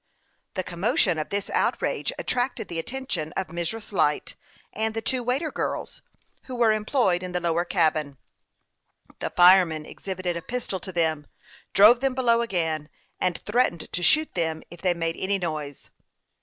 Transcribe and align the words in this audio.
The 0.55 0.63
commotion 0.63 1.19
of 1.19 1.29
this 1.29 1.51
outrage 1.51 2.11
attracted 2.17 2.69
the 2.69 2.79
atten 2.79 3.05
tion 3.07 3.33
of 3.33 3.49
Mrs. 3.49 3.91
Light 3.93 4.35
and 4.73 4.95
the 4.95 5.01
two 5.03 5.21
waiter 5.21 5.51
girls, 5.51 6.01
Avho 6.47 6.57
were 6.57 6.71
employed 6.71 7.21
in 7.21 7.33
the 7.33 7.39
lower 7.39 7.65
cabin. 7.65 8.17
The 9.19 9.29
fireman 9.29 9.85
exhibited 9.85 10.35
a 10.35 10.41
pistol 10.41 10.79
to 10.79 10.91
them, 10.91 11.27
drove 11.75 11.99
them 11.99 12.15
below 12.15 12.41
again, 12.41 12.89
and 13.19 13.37
threat 13.37 13.73
ened 13.73 13.91
to 13.91 14.01
shoot 14.01 14.33
them 14.33 14.63
if 14.71 14.81
they 14.81 14.95
made 14.95 15.17
any 15.19 15.37
noise. 15.37 15.91